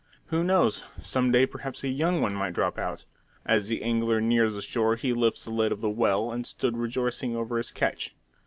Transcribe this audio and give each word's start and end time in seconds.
Who 0.29 0.43
knows, 0.43 0.83
some 1.03 1.31
day 1.31 1.45
perhaps 1.45 1.83
a 1.83 1.87
young 1.87 2.23
one 2.23 2.33
might 2.33 2.55
drop 2.55 2.79
out! 2.79 3.05
As 3.45 3.67
the 3.67 3.83
angler 3.83 4.19
neared 4.19 4.53
the 4.53 4.61
shore 4.63 4.95
he 4.95 5.13
lifted 5.13 5.43
the 5.51 5.53
lid 5.53 5.71
of 5.71 5.81
the 5.81 5.91
well, 5.91 6.31
and 6.31 6.43
stood 6.47 6.75
rejoicing 6.75 7.35
over 7.35 7.57
his 7.59 7.69
catch. 7.69 8.15